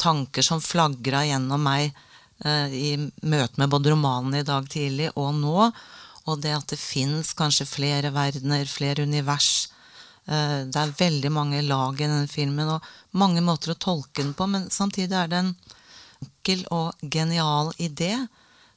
[0.00, 2.06] tanker som flagra gjennom meg Eh,
[2.44, 5.70] i møte med både romanene i dag tidlig og nå.
[6.27, 9.68] Og det at det fins kanskje flere verdener, flere univers.
[10.27, 14.35] Eh, det er veldig mange lag i denne filmen, og mange måter å tolke den
[14.35, 15.55] på, men samtidig er det en
[16.27, 18.12] enkel og genial idé.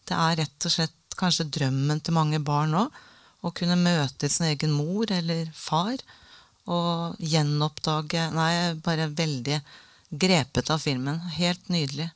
[0.06, 3.02] Det er rett og slett kanskje drømmen til mange barn òg.
[3.40, 5.96] Å kunne møte sin egen mor eller far
[6.70, 9.60] og gjenoppdage Nei, jeg er bare veldig
[10.12, 11.22] grepet av filmen.
[11.38, 12.10] Helt nydelig.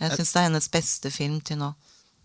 [0.00, 1.70] Jeg syns det er hennes beste film til nå.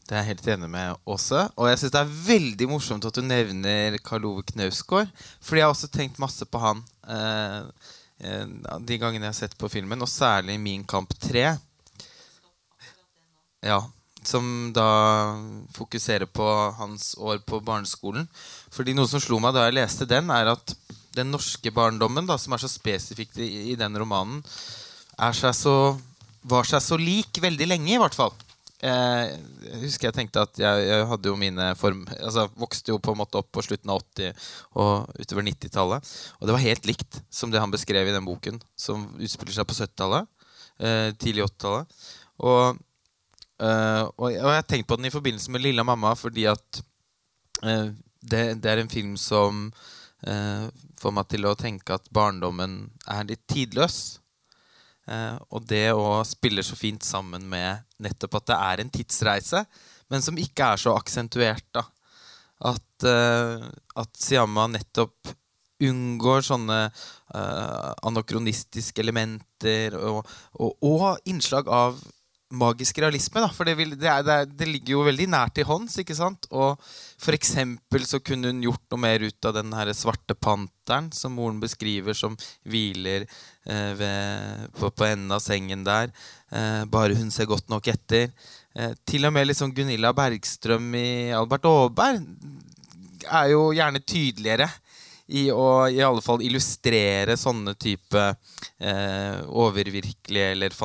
[0.06, 1.42] Det er jeg helt enig med Åse.
[1.58, 5.10] Og jeg syns det er veldig morsomt at du nevner Karl Ove Knausgård.
[5.42, 7.62] Fordi jeg har også tenkt masse på han eh,
[8.22, 8.46] eh,
[8.86, 11.48] de gangene jeg har sett på filmen, og særlig Min kamp 3.
[13.66, 13.82] Ja,
[14.22, 14.88] som da
[15.74, 18.30] fokuserer på hans år på barneskolen.
[18.74, 20.76] Fordi noe som slo meg da jeg leste den, er at
[21.16, 24.44] den norske barndommen, da, som er så spesifikt i, i den romanen,
[25.34, 25.76] seg så,
[26.46, 28.34] var seg så lik veldig lenge, i hvert fall.
[28.86, 29.34] Eh,
[29.66, 33.14] jeg husker jeg tenkte at jeg, jeg hadde jo mine form Altså vokste jo på
[33.14, 34.36] en måte opp på slutten av 80-
[34.82, 36.12] og utover 90-tallet.
[36.40, 39.70] Og det var helt likt som det han beskrev i den boken, som utspiller seg
[39.70, 40.28] på 70-tallet.
[40.84, 41.96] Eh, tidlig 80-tallet.
[42.46, 42.82] Og,
[43.64, 46.82] eh, og, jeg har tenkt på den i forbindelse med 'Lilla mamma' fordi at
[47.64, 49.70] eh, det, det, er en film som
[50.28, 50.68] eh,
[51.00, 54.20] får meg til å tenke at barndommen er litt tidløs.
[55.06, 59.66] Eh, og det å spille så fint sammen med nettopp at det er en tidsreise,
[60.10, 61.66] men som ikke er så aksentuert.
[61.74, 61.86] da.
[62.72, 63.66] At, eh,
[63.96, 65.36] at Siamma nettopp
[65.86, 70.22] unngår sånne eh, anakronistiske elementer og,
[70.56, 72.00] og, og innslag av
[72.54, 73.42] magisk realisme.
[73.42, 73.50] Da.
[73.54, 75.98] For det, vil, det, er, det, er, det, ligger jo veldig nært i hånds.
[76.02, 76.48] ikke sant?
[76.52, 81.12] Og for eksempel så kunne hun gjort noe mer ut av den her svarte panteren
[81.16, 82.38] som moren beskriver, som
[82.70, 86.14] hviler eh, ved, på, på, enden av sengen der.
[86.52, 88.32] Eh, bare hun ser godt nok etter.
[88.76, 92.26] Eh, til og med liksom Gunilla Bergstrøm i Albert Aaberg
[93.26, 94.70] er jo gjerne tydeligere
[95.34, 100.76] i å i alle fall illustrere sånne type eh, overvirkelige eller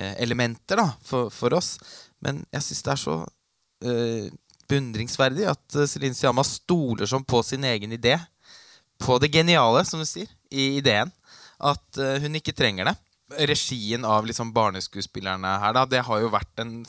[0.00, 1.78] fantasielementer da, for, for, oss.
[2.20, 3.16] Men jeg syns det er så
[3.84, 4.30] eh,
[4.70, 8.18] beundringsverdig at uh, Celine Siama stoler sånn på sin egen idé.
[9.00, 11.10] På det geniale, som du sier, i ideen.
[11.60, 12.94] At hun ikke trenger det.
[13.48, 16.80] Regien av liksom barneskuespillerne her, da, det har jo vært en,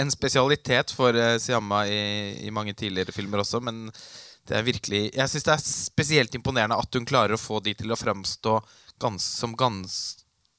[0.00, 2.00] en spesialitet for Siama i,
[2.46, 3.86] i mange tidligere filmer også, men
[4.48, 7.74] det er virkelig Jeg syns det er spesielt imponerende at hun klarer å få de
[7.76, 8.56] til å framstå
[9.00, 9.54] gans, som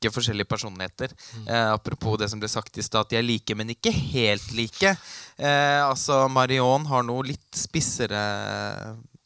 [0.01, 1.11] ganske forskjellige personligheter.
[1.37, 1.47] Mm.
[1.47, 4.51] Eh, apropos det som ble sagt i stad, at de er like, men ikke helt
[4.51, 4.95] like.
[5.37, 8.17] Eh, altså, Marion har noe litt spissere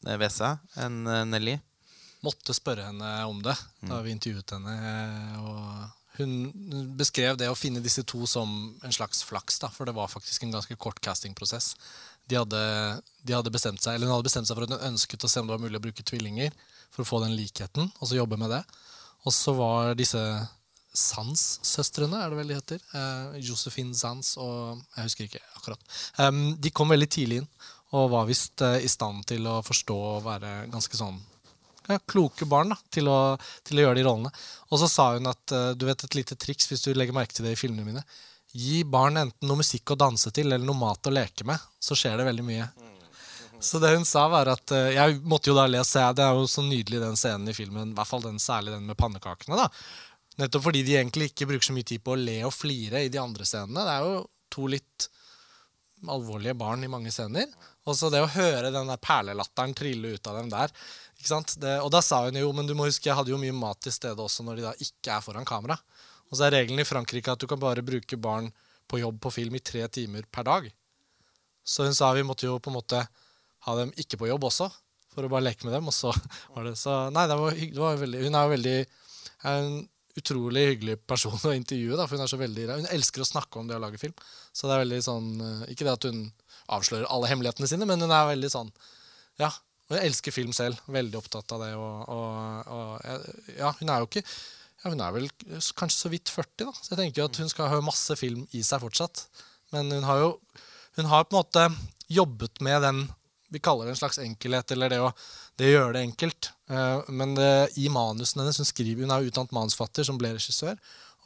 [0.06, 1.58] eh, ved seg enn eh, Nelly.
[2.22, 4.04] Måtte spørre henne om det da mm.
[4.04, 4.74] vi intervjuet henne.
[5.46, 9.94] Og hun beskrev det å finne disse to som en slags flaks, da, for det
[9.96, 11.74] var faktisk en ganske kort castingprosess
[12.26, 12.60] de hadde,
[13.22, 15.38] de hadde, bestemt seg eller hun hadde bestemt seg for at hun ønsket å se
[15.38, 16.50] om det var mulig å bruke tvillinger
[16.90, 18.64] for å få den likheten, og så jobbe med det.
[19.26, 20.22] Og så var disse
[20.96, 22.82] Sands-søstrene, er det vel de heter.
[22.96, 25.96] Eh, Josefin Sands og Jeg husker ikke akkurat.
[26.18, 27.48] Um, de kom veldig tidlig inn
[27.96, 31.18] og var visst uh, i stand til å forstå og være ganske sånn
[31.86, 34.32] ja, kloke barn da, til å, til å, gjøre de rollene.
[34.72, 37.36] Og så sa hun at uh, du vet et lite triks hvis du legger merke
[37.36, 38.04] til det i filmene mine.
[38.56, 41.98] Gi barn enten noe musikk å danse til eller noe mat å leke med, så
[41.98, 42.66] skjer det veldig mye.
[43.60, 46.48] Så det hun sa, var at uh, Jeg måtte jo da lese Det er jo
[46.50, 47.94] så nydelig, den scenen i filmen.
[47.94, 49.56] I hvert fall den, særlig den med pannekakene.
[49.56, 49.70] da
[50.40, 53.12] Nettopp fordi de egentlig ikke bruker så mye tid på å le og flire i
[53.12, 53.84] de andre scenene.
[53.86, 54.18] Det er jo
[54.52, 55.08] to litt
[56.06, 57.48] alvorlige barn i mange scener.
[57.88, 60.72] Og så det å høre den der perlelatteren trille ut av dem der
[61.16, 61.54] ikke sant?
[61.62, 63.80] Det, Og da sa hun jo men du må huske, jeg hadde jo mye mat
[63.82, 65.78] til stede også når de da ikke er foran kamera.
[66.28, 68.50] Og så er regelen i Frankrike at du kan bare bruke barn
[68.86, 70.68] på jobb på film i tre timer per dag.
[71.66, 73.00] Så hun sa vi måtte jo på en måte
[73.66, 74.68] ha dem ikke på jobb også,
[75.14, 75.88] for å bare leke med dem.
[75.88, 76.12] Og så
[76.54, 79.76] var det så Nei, det var, det var veldig Hun er jo veldig er en
[80.16, 81.96] utrolig hyggelig person å intervjue.
[81.98, 84.16] Da, for Hun er så veldig Hun elsker å snakke om det å lage film.
[84.52, 86.26] Så det er veldig sånn eh, Ikke det at hun
[86.72, 88.74] avslører alle hemmelighetene sine, men hun er veldig sånn
[89.42, 89.52] Ja.
[89.86, 90.80] Hun elsker film selv.
[90.90, 91.72] Veldig opptatt av det.
[91.78, 95.28] Og, og, og ja, hun er jo ikke ja, Hun er vel
[95.78, 96.72] kanskje så vidt 40, da.
[96.74, 99.28] så jeg tenker jo at hun skal ha masse film i seg fortsatt.
[99.74, 100.32] Men hun har jo
[100.96, 101.62] hun har på en måte
[102.08, 103.00] jobbet med den
[103.52, 105.10] vi kaller det en slags enkelhet, eller det å,
[105.58, 106.50] det å gjøre det enkelt.
[106.70, 110.78] Uh, men det, i manusene hennes Hun skriver, hun er utdannet manusfatter som ble regissør.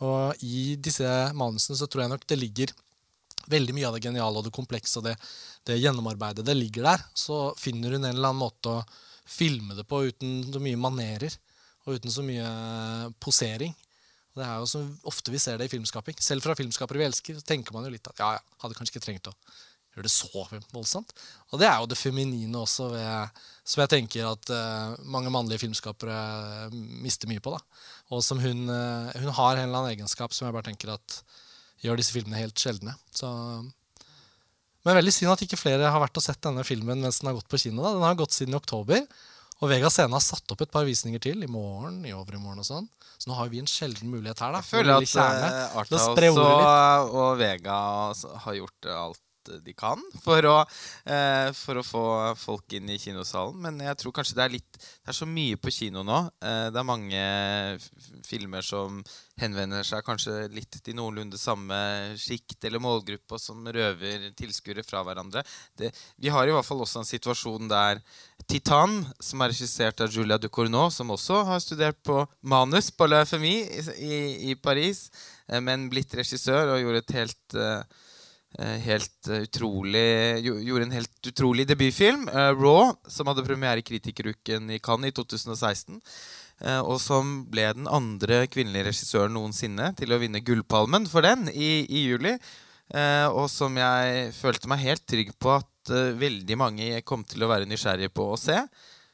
[0.05, 2.73] Og i disse manusene så tror jeg nok det ligger
[3.51, 5.15] veldig mye av det geniale og det komplekse og det,
[5.69, 7.05] det gjennomarbeidede ligger der.
[7.17, 8.83] Så finner hun en eller annen måte å
[9.31, 11.37] filme det på uten så mye manerer
[11.87, 12.49] og uten så mye
[13.23, 13.75] posering.
[14.31, 16.19] Og det er jo så ofte vi ser det i filmskaping.
[16.23, 18.97] Selv fra filmskapere vi elsker, så tenker man jo litt at ja, ja, hadde kanskje
[18.97, 19.35] ikke trengt å
[20.01, 21.13] gjør det så voldsomt.
[21.53, 25.63] Og det er jo det feminine også, ved, som jeg tenker at uh, mange mannlige
[25.65, 26.71] filmskapere
[27.05, 27.55] mister mye på.
[27.55, 27.61] da.
[28.11, 31.21] Og som hun, uh, hun har en eller annen egenskap som jeg bare tenker at
[31.85, 32.95] gjør disse filmene helt sjeldne.
[33.17, 33.29] Så,
[34.85, 37.39] men veldig synd at ikke flere har vært og sett denne filmen mens den har
[37.39, 37.85] gått på kino.
[37.85, 37.95] da.
[37.97, 39.05] Den har gått siden i oktober.
[39.61, 42.69] Og Vega Scene har satt opp et par visninger til i morgen, i overmorgen og
[42.69, 42.87] sånn.
[43.21, 44.55] Så nå har vi en sjelden mulighet her.
[44.55, 44.63] da.
[44.63, 47.81] Jeg føler at Arthouse og, og Vega
[48.47, 49.21] har gjort alt
[49.65, 50.57] de kan for å,
[51.09, 52.05] eh, for å, få
[52.39, 53.57] folk inn i kinosalen.
[53.65, 56.19] Men jeg tror kanskje det er litt Det er så mye på kino nå.
[56.43, 57.23] Eh, det er mange
[58.27, 59.01] filmer som
[59.41, 61.77] henvender seg kanskje litt til noenlunde samme
[62.21, 65.43] sjikt eller målgruppe, og som røver tilskuere fra hverandre.
[65.77, 68.03] Det, vi har i hvert fall også en situasjon der
[68.47, 73.25] Titan, som er regissert av Julia Ducournau, som også har studert på manus på La
[73.25, 74.21] FMI i, i,
[74.53, 75.09] i Paris,
[75.49, 77.83] eh, men blitt regissør og gjorde et helt Eh,
[78.59, 84.71] helt uh, utrolig Gjorde en helt utrolig debutfilm, uh, 'Raw', som hadde premiere i Kritikeruken
[84.71, 86.01] i Cannes i 2016.
[86.61, 91.49] Uh, og som ble den andre kvinnelige regissøren noensinne til å vinne Gullpalmen for den
[91.53, 92.37] i, i juli.
[93.31, 97.69] og som jeg følte meg helt trygg på at veldig mange kom til å være
[97.71, 98.57] nysgjerrige på å se.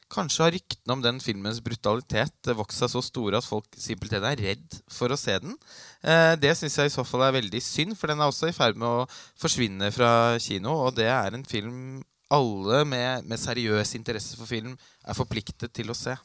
[0.07, 4.39] Kanskje har ryktene om den filmens brutalitet vokst seg så store at folk simpelthen er
[4.39, 5.57] redd for å se den.
[5.99, 8.55] Eh, det syns jeg i så fall er veldig synd, for den er også i
[8.55, 9.07] ferd med å
[9.41, 10.11] forsvinne fra
[10.43, 10.77] kino.
[10.87, 11.99] Og det er en film
[12.31, 16.15] alle med, med seriøs interesse for film er forpliktet til å se.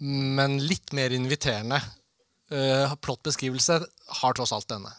[0.00, 3.76] Men litt mer inviterende uh, plottbeskrivelse
[4.20, 4.92] har tross alt denne.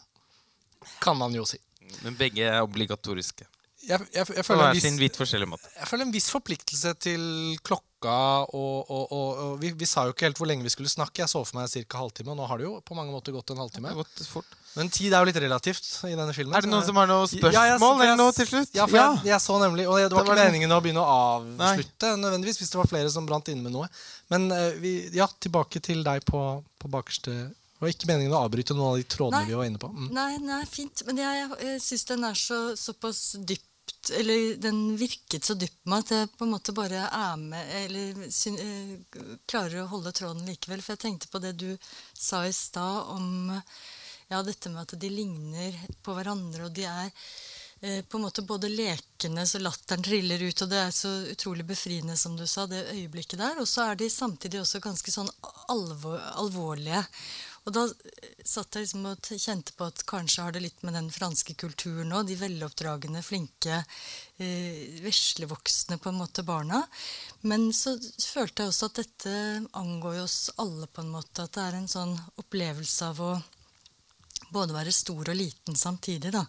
[1.02, 1.58] Kan man jo si.
[2.02, 3.46] Men begge er obligatoriske
[3.82, 7.22] jeg, jeg, jeg, føler en viss, jeg, føler en viss forpliktelse til
[7.66, 7.88] klokka.
[8.02, 11.22] Og, og, og, og vi, vi, sa jo ikke helt hvor lenge vi skulle snakke.
[11.22, 11.98] Jeg så for meg ca.
[11.98, 12.32] halvtime.
[12.34, 13.94] Og nå har det jo på mange måter gått en halvtime.
[13.98, 14.58] Gått fort.
[14.76, 16.54] Men tid er jo litt relativt i denne filmen.
[16.56, 18.70] Er det noen som har noe spørsmål ja, eller noe til slutt?
[18.74, 19.08] Ja, for ja.
[19.26, 22.20] Jeg, så nemlig Og det var, det var ikke meningen å begynne å avslutte Nei.
[22.22, 23.90] nødvendigvis hvis det var flere som brant inne med noe.
[24.32, 26.46] Men uh, vi, ja, tilbake til deg på,
[26.80, 27.34] på bakerste
[27.82, 29.88] det var ikke meningen å avbryte noen av de trådene nei, vi var inne på.
[29.90, 30.10] Mm.
[30.14, 31.02] Nei, nei, fint.
[31.08, 33.64] Men jeg, jeg, jeg syns den er så, såpass dyp
[34.10, 38.26] eller den virket så dypt med at jeg på en måte bare er med Eller
[38.34, 40.82] syn, uh, klarer å holde tråden likevel.
[40.82, 41.70] For jeg tenkte på det du
[42.12, 43.52] sa i stad om
[44.32, 47.10] ja, dette med at de ligner på hverandre, og de er
[47.84, 51.66] eh, på en måte både lekende så latteren triller ut, og det er så utrolig
[51.68, 53.60] befriende, som du sa, det øyeblikket der.
[53.60, 55.30] Og så er de samtidig også ganske sånn
[55.74, 57.04] alvor, alvorlige.
[57.62, 57.84] Og da
[58.42, 62.10] satt jeg liksom og kjente på at kanskje har det litt med den franske kulturen
[62.10, 62.26] òg.
[62.26, 63.84] De veloppdragne, flinke,
[64.42, 66.82] eh, veslevoksne på en måte barna.
[67.46, 67.94] Men så
[68.26, 69.34] følte jeg også at dette
[69.78, 71.46] angår jo oss alle på en måte.
[71.46, 73.32] At det er en sånn opplevelse av å
[74.52, 76.32] både være stor og liten samtidig.
[76.34, 76.46] da.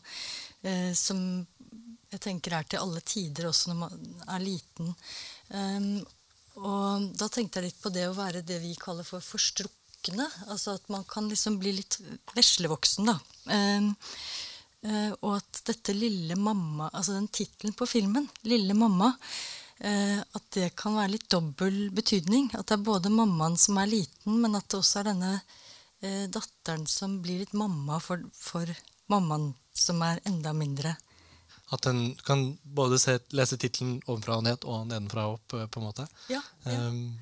[0.63, 1.45] Eh, som
[2.09, 4.91] jeg tenker er til alle tider, også når man er liten.
[5.49, 6.03] Um,
[6.61, 10.27] og da tenkte jeg litt på det å være det vi kaller for forstrukket voksne.
[10.47, 11.99] Altså at man kan liksom bli litt
[12.35, 13.17] veslevoksen, da.
[13.47, 13.93] Uh,
[14.87, 19.13] uh, og at dette lille mamma, altså den tittelen på filmen, 'Lille mamma',
[19.83, 22.51] uh, at det kan være litt dobbel betydning.
[22.53, 25.41] At det er både mammaen som er liten, men at det også er denne
[26.01, 28.67] eh, datteren som blir litt mamma for, for
[29.07, 30.95] mammaen som er enda mindre.
[31.71, 35.47] At en kan både se, lese tittelen ovenfra og ned og nedenfra og opp?
[35.71, 36.07] på en måte.
[36.29, 36.87] Ja, ja.
[36.89, 37.17] Um,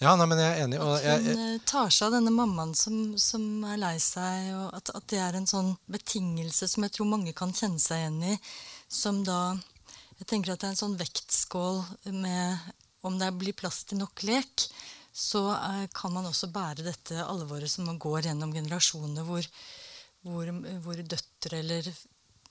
[0.00, 0.78] ja, nei, men jeg er enig.
[0.80, 4.46] at hun jeg, jeg, tar seg av denne mammaen som, som, er lei seg.
[4.56, 8.00] og at, at, det er en sånn betingelse som jeg tror mange kan kjenne seg
[8.00, 8.38] igjen i.
[8.90, 9.58] Som da
[10.18, 11.82] Jeg tenker at det er en sånn vektskål
[12.16, 12.72] med
[13.06, 14.64] Om det blir plass til nok lek,
[15.12, 19.46] så er, eh, kan man også bære dette alvoret som man går gjennom generasjoner, hvor,
[20.24, 20.50] hvor,
[20.84, 21.88] hvor døtre eller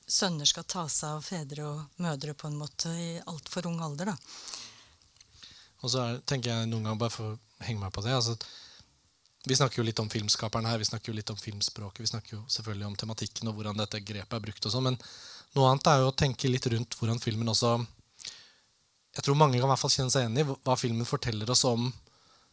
[0.10, 4.14] sønner skal ta seg av fedre og mødre på en måte i altfor ung alder.
[4.14, 4.18] da.
[5.84, 8.36] Og så er, tenker jeg noen ganger, bare for å henge meg på det altså,
[9.48, 12.36] Vi snakker jo litt om filmskaperen her, vi snakker jo litt om filmspråket, vi snakker
[12.38, 14.66] jo selvfølgelig om tematikken og hvordan dette grepet er brukt.
[14.66, 15.00] og sånn, Men
[15.56, 17.78] noe annet er jo å tenke litt rundt hvordan filmen også
[19.16, 21.66] Jeg tror mange kan i hvert fall kjenne seg enig i hva filmen forteller oss
[21.68, 21.90] om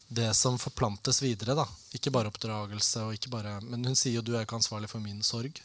[0.08, 1.54] det som forplantes videre.
[1.58, 1.66] da.
[1.94, 5.02] Ikke bare oppdragelse, og ikke bare, men hun sier jo du er ikke ansvarlig for
[5.02, 5.58] min sorg.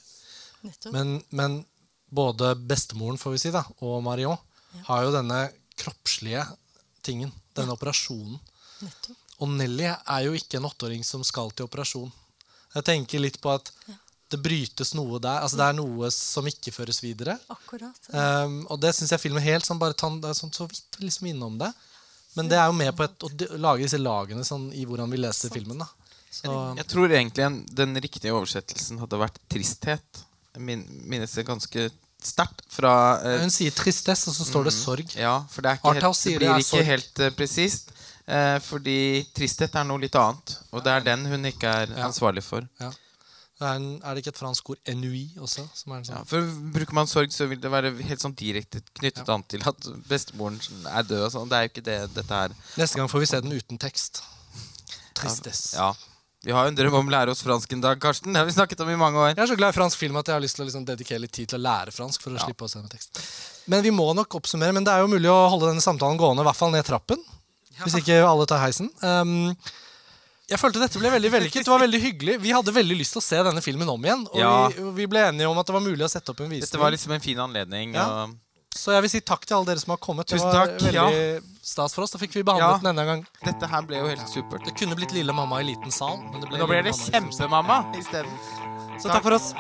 [0.94, 1.62] Men, men,
[2.12, 4.82] både bestemoren får vi si da, og Marion ja.
[4.90, 5.38] har jo denne
[5.80, 6.44] kroppslige
[7.06, 8.40] tingen denne operasjonen.
[8.82, 9.18] Nettopp.
[9.42, 12.12] Og Nelly er jo ikke en åtteåring som skal til operasjon.
[12.76, 13.96] Jeg tenker litt på at ja.
[14.32, 15.42] det brytes noe der.
[15.42, 17.36] altså Det er noe som ikke føres videre.
[17.52, 17.98] Akkurat.
[18.12, 18.46] Ja.
[18.46, 21.02] Um, og det syns jeg filmen helt sånn bare tann, det er sånn, så vidt
[21.02, 21.72] liksom innom det.
[22.38, 25.20] Men det er jo med på et, å lage disse lagene sånn, i hvordan vi
[25.20, 25.82] leser filmen.
[25.82, 25.90] da.
[26.32, 26.52] Så.
[26.78, 30.22] Jeg tror egentlig en, den riktige oversettelsen hadde vært tristhet.
[30.56, 31.90] Jeg minnes en ganske
[32.26, 32.94] sterkt fra
[33.24, 35.16] uh, Hun sier 'tristesse', og så står det 'sorg'.
[35.18, 37.92] Ja, for det, er ikke helt, det det blir er ikke helt uh, presist.
[38.32, 40.58] Uh, fordi tristhet er noe litt annet.
[40.72, 42.06] Og det er den hun ikke er Ja.
[42.08, 42.68] ansvarlig for.
[42.80, 42.92] Ja.
[43.62, 45.68] Er, en, er det ikke et fransk ord 'ennui' også?
[45.76, 46.26] Som er en Ja, sånn.
[46.28, 46.42] for
[46.74, 49.76] Bruker man sorg, så vil det være helt sånn direkte knyttet an til at
[50.10, 51.26] bestemoren er død.
[51.26, 51.50] og sånn.
[51.50, 52.50] Det er jo ikke det dette er.
[52.78, 54.24] Neste gang får vi se den uten tekst.
[55.14, 55.76] Tristesse.
[55.78, 55.94] Ja.
[56.42, 58.34] Vi har jo en drøm om å lære oss fransk en dag, Karsten.
[58.34, 59.28] Det har vi snakket om i mange år.
[59.36, 61.22] Jeg er så glad i fransk film at jeg har lyst til å liksom dedikere
[61.22, 62.24] litt tid til å lære fransk.
[62.24, 63.22] for å slippe å se med tekst.
[63.70, 64.74] Men vi må nok oppsummere.
[64.74, 67.22] Men det er jo mulig å holde denne samtalen gående, i hvert fall ned trappen.
[67.84, 68.90] Hvis ikke alle tar heisen.
[69.06, 69.54] Um,
[70.50, 71.64] jeg følte dette ble veldig vellykket.
[71.66, 72.40] Det var veldig hyggelig.
[72.42, 74.26] Vi hadde veldig lyst til å se denne filmen om igjen.
[74.34, 74.68] Og Ja.
[74.74, 76.66] vi, vi ble enige om at det var mulig å sette opp en visning.
[76.66, 77.94] Dette var liksom en fin anledning.
[77.94, 78.26] Ja.
[78.26, 78.36] Og
[78.76, 80.28] Så jeg vil si takk til alle dere som har kommet.
[80.32, 82.14] Tusen det var takk, veldig stas for oss.
[82.16, 82.78] Da fikk vi behandlet Ja.
[82.80, 83.26] den enda en gang.
[83.44, 84.64] dette her ble jo helt supert.
[84.66, 86.18] Det kunne blitt Lille mamma i liten sal.
[86.18, 86.94] Men det ble Nå ble det.
[86.96, 88.32] Kjempemamma isteden.
[88.98, 89.54] Så takk for oss.